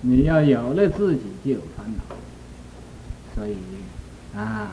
[0.00, 2.16] 你要有了自己就有烦恼。
[3.34, 3.56] 所以
[4.36, 4.72] 啊，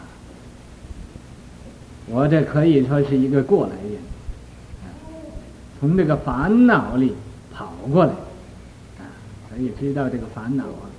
[2.08, 4.00] 我这可以说是一个过来人，
[5.80, 7.16] 从这个烦恼里
[7.54, 8.12] 跑过来，
[9.00, 9.06] 啊，
[9.50, 10.90] 所以知道这个烦恼啊，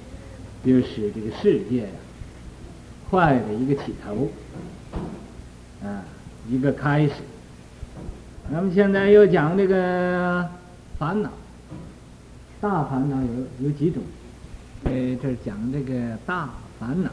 [0.65, 1.89] 就是这个世界呀、
[3.11, 4.29] 坏的一个起头，
[5.85, 6.03] 啊，
[6.49, 7.13] 一个开始。
[8.51, 10.49] 那么现在又讲这个
[10.99, 11.31] 烦恼，
[12.67, 14.03] 大烦恼有有几种？
[14.83, 14.91] 呃，
[15.23, 16.51] 这讲这个大
[16.81, 17.09] 烦恼，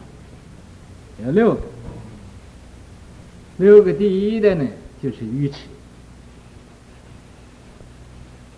[1.23, 1.61] 有六个。
[3.57, 4.67] 六个第一的呢，
[4.99, 5.57] 就是愚痴。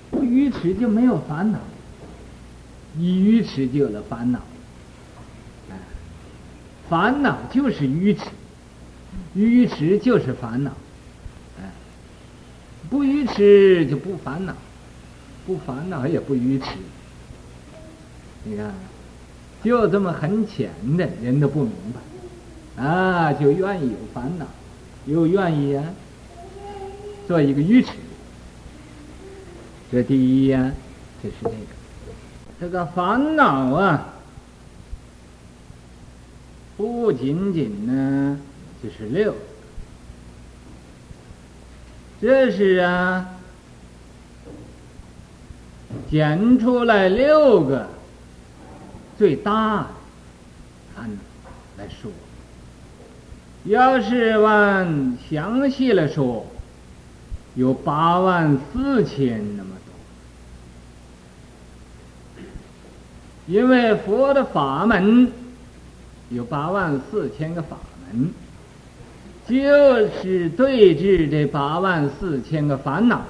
[0.09, 1.59] 不愚痴就没有烦恼，
[2.97, 4.39] 一愚痴就有了烦恼。
[6.89, 8.23] 烦恼就是愚痴，
[9.33, 10.71] 愚痴就是烦恼。
[11.59, 11.69] 哎，
[12.89, 14.55] 不愚痴就不烦恼，
[15.45, 16.65] 不烦恼也不愚痴。
[18.43, 18.73] 你看，
[19.63, 24.45] 就这么很浅的人都不明白，啊，就愿意有烦恼。
[25.05, 25.83] 又愿意、啊，
[27.27, 27.91] 做一个愚痴。
[29.91, 30.73] 这第一呀、啊，
[31.23, 31.55] 就是这个，
[32.59, 34.15] 这个烦恼啊，
[36.75, 38.39] 不仅仅呢，
[38.83, 39.35] 就是六，
[42.19, 43.34] 这是啊，
[46.09, 47.87] 拣出来六个
[49.17, 49.87] 最大的
[50.95, 51.19] 烦恼
[51.77, 52.11] 来说。
[53.63, 56.45] 要是往详细了说，
[57.55, 59.69] 有八万四千那么
[62.35, 62.43] 多。
[63.47, 65.31] 因为佛的法门
[66.29, 67.77] 有八万四千个法
[68.11, 68.29] 门，
[69.47, 73.25] 就是对治这八万四千个烦恼。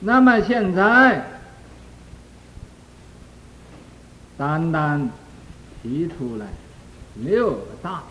[0.00, 1.24] 那么现在，
[4.36, 5.10] 单单。
[5.80, 6.46] 提出来
[7.14, 8.10] 六个大烦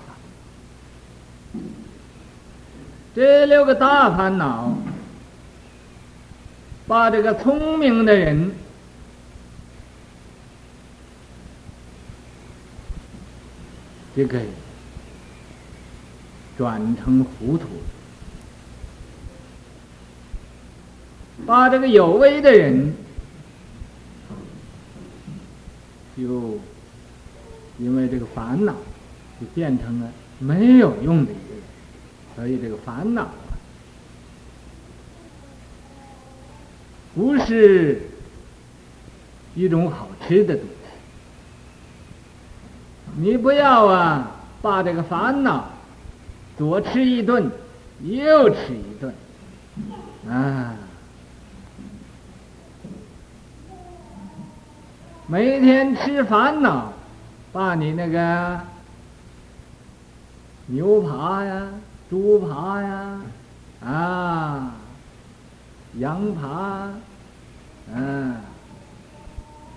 [1.54, 1.60] 恼，
[3.14, 4.74] 这六个大烦恼，
[6.88, 8.52] 把这个聪明的人
[14.16, 14.48] 就给
[16.58, 17.68] 转成糊涂，
[21.48, 22.94] 把这个有为的人
[26.16, 26.60] 就。
[27.80, 28.74] 因为这个烦恼，
[29.40, 31.62] 就变成了没有用的一个人，
[32.36, 33.30] 所以这个烦恼，
[37.14, 38.02] 不是
[39.54, 40.72] 一种好吃的东西。
[43.18, 45.70] 你不要啊，把这个烦恼
[46.58, 47.52] 左吃一顿，
[48.02, 49.14] 右吃一顿，
[50.28, 50.74] 啊，
[55.28, 56.94] 每天吃烦恼。
[57.54, 58.60] 把你那个
[60.68, 61.68] 牛扒呀、
[62.08, 63.22] 猪扒呀、
[63.84, 64.76] 啊
[65.96, 66.92] 羊扒，
[67.96, 68.36] 嗯，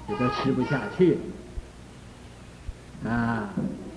[0.07, 1.17] 这都吃不下去，
[3.07, 3.49] 啊，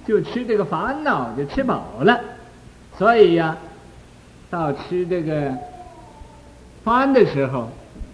[0.07, 2.21] 就吃这个烦恼就吃饱了，
[2.97, 3.57] 所以呀，
[4.49, 5.51] 到吃这个
[6.85, 7.69] 饭的时候，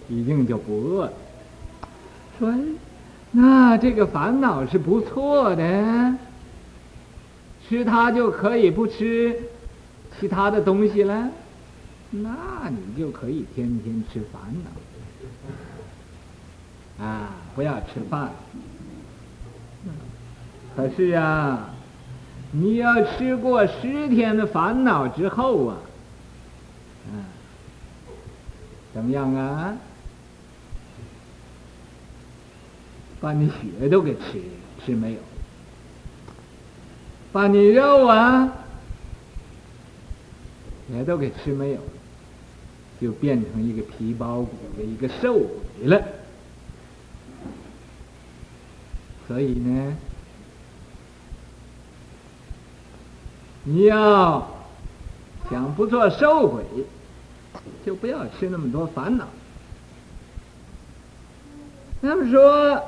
[0.08, 1.14] 已经就不饿了，
[2.40, 2.78] 所以。
[3.32, 6.16] 那这个烦恼是不错的，
[7.68, 9.36] 吃它就可以不吃
[10.20, 11.30] 其他的东西了，
[12.10, 14.42] 那你就可以天天吃烦
[16.98, 18.32] 恼，啊，不要吃饭。
[20.76, 21.70] 可是啊，
[22.52, 25.78] 你要吃过十天的烦恼之后啊，
[28.94, 29.78] 怎么样啊？
[33.22, 34.42] 把你血都给吃
[34.86, 35.20] 吃没有，
[37.34, 38.50] 把你肉啊
[40.94, 41.82] 也都给吃没有，
[43.02, 46.02] 就变成一个皮包骨的一个瘦鬼了。
[49.28, 49.98] 所以呢，
[53.66, 54.50] 你要
[55.50, 56.64] 想不做瘦鬼，
[57.86, 59.28] 就不要吃那么多烦恼。
[62.00, 62.82] 那么说。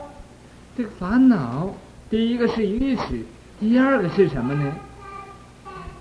[0.78, 1.76] 这个烦恼，
[2.10, 3.26] 第一个是愚痴，
[3.60, 4.74] 第二个是什么呢？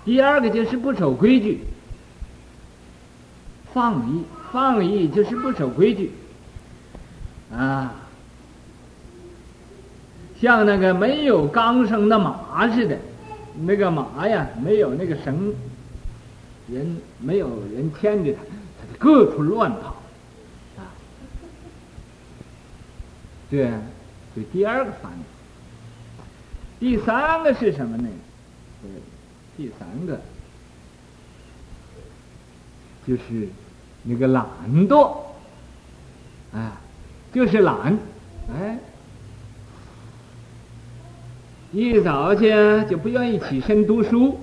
[0.05, 1.59] 第二个就是不守规矩，
[3.73, 6.11] 放逸，放逸就是不守规矩，
[7.53, 7.93] 啊，
[10.39, 12.97] 像那个没有纲绳的马似的，
[13.65, 15.53] 那个马呀，没有那个绳，
[16.67, 18.39] 人没有人牵着它，
[18.79, 20.01] 它就各处乱跑，
[20.79, 20.87] 啊，
[23.49, 23.69] 对。
[24.35, 26.23] 这第二个烦恼，
[26.79, 28.07] 第三个是什么呢？
[29.57, 30.19] 第三个
[33.05, 33.49] 就是
[34.03, 34.45] 那个懒
[34.87, 35.17] 惰，
[36.53, 36.81] 啊，
[37.33, 37.97] 就是懒，
[38.53, 38.79] 哎，
[41.71, 42.49] 一早去
[42.89, 44.39] 就不愿意起身读书。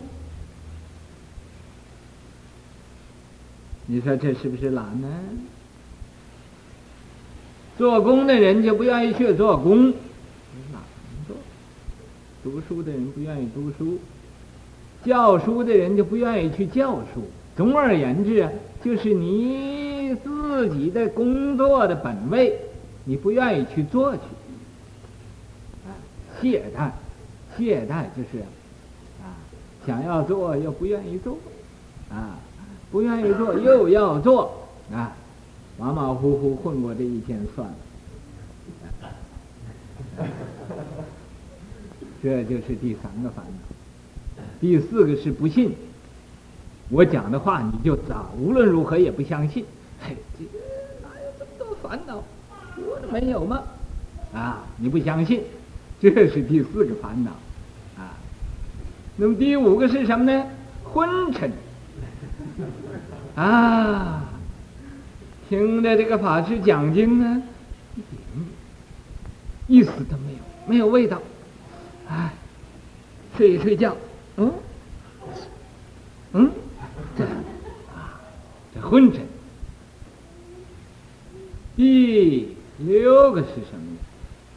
[3.87, 5.09] 你说这是不是懒呢？
[7.79, 10.83] 做工的人就不愿意去做工，懒
[11.29, 11.37] 做；
[12.43, 13.99] 读书的人不愿意读书，
[15.05, 17.23] 教书的人就不愿意去教书。
[17.57, 18.49] 总而言之，
[18.85, 22.59] 就是你自己的工作的本位，
[23.05, 24.21] 你不愿意去做去，
[25.87, 25.95] 啊，
[26.41, 26.91] 懈怠，
[27.57, 28.41] 懈怠就是，
[29.23, 29.39] 啊，
[29.87, 31.39] 想要做又不愿意做，
[32.11, 32.39] 啊。
[32.91, 35.15] 不愿意做又要做啊，
[35.79, 37.75] 马马虎虎混过这一天算了，
[42.21, 43.53] 这就是第三个烦恼。
[44.61, 45.73] 第四个是不信，
[46.89, 49.65] 我讲的话你就咋无论如何也不相信。
[50.01, 50.45] 嘿，这
[51.01, 52.25] 哪有这么多烦恼？
[52.77, 53.63] 我都没有吗？
[54.35, 55.43] 啊，你不相信，
[56.01, 57.31] 这是第四个烦恼
[57.97, 58.19] 啊。
[59.17, 60.45] 那么第五个是什么呢？
[60.83, 61.53] 昏沉。
[63.37, 64.28] 啊，
[65.49, 67.43] 听着这个法师讲经呢，
[67.97, 68.23] 一点
[69.67, 71.21] 意思都没有，没有味道。
[72.09, 72.33] 哎，
[73.37, 73.97] 睡一睡觉，
[74.37, 74.53] 嗯，
[76.33, 76.51] 嗯，
[77.17, 78.21] 这啊，
[78.75, 79.27] 这昏沉。
[81.77, 83.99] 第六个是什么呢？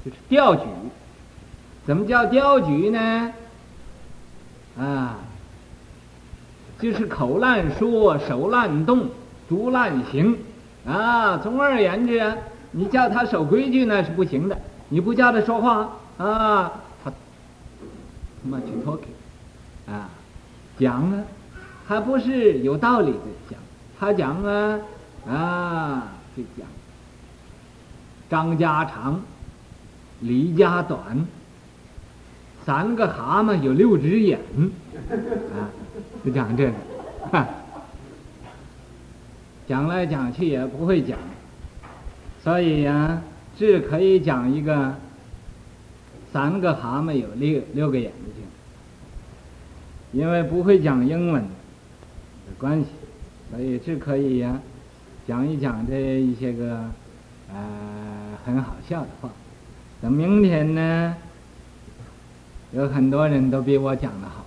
[0.03, 0.63] 就是掉举。
[1.85, 3.33] 怎么叫掉举呢？
[4.77, 5.19] 啊。
[6.79, 9.09] 就是口烂说，手烂动，
[9.47, 10.35] 足烂行，
[10.85, 12.33] 啊，总而言之，
[12.71, 14.57] 你叫他守规矩那是不行的。
[14.89, 16.71] 你不叫他说话啊，
[17.03, 20.09] 他他妈去 talking，啊，
[20.79, 21.23] 讲啊，
[21.87, 23.19] 还不是有道理的
[23.49, 23.59] 讲，
[23.99, 24.79] 他讲啊
[25.27, 26.67] 啊，就讲
[28.29, 29.21] 张家长，
[30.21, 31.25] 李家短，
[32.65, 34.39] 三个蛤蟆有六只眼，
[35.09, 35.69] 啊。
[36.23, 36.73] 就讲这个，
[37.31, 37.47] 哈，
[39.71, 41.17] 讲来讲去也不会讲，
[42.43, 43.21] 所以呀、
[43.57, 44.93] 只可以讲一个
[46.33, 48.43] 三个蛤蟆有六六个眼睛，
[50.11, 51.47] 因为不会讲英文的
[52.59, 52.87] 关系，
[53.49, 54.59] 所以只可以呀、
[55.25, 56.83] 讲一讲这一些个
[57.53, 57.57] 呃
[58.43, 59.29] 很好笑的话。
[60.01, 61.15] 等明天呢，
[62.73, 64.45] 有很多人都比我讲的好。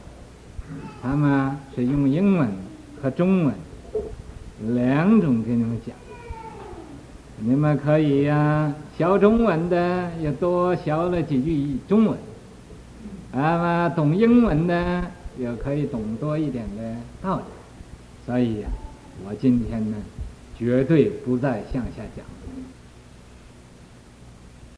[1.00, 2.46] 他们是用英文
[3.02, 3.54] 和中文
[4.72, 5.94] 两种给你们讲，
[7.38, 12.16] 你们可以呀、啊，学中文的也多学了几句中文，
[13.32, 15.02] 那么，懂英文的
[15.38, 17.42] 也可以懂多一点的道理，
[18.24, 18.68] 所以呀、
[19.26, 19.96] 我今天呢，
[20.56, 22.24] 绝对不再向下讲。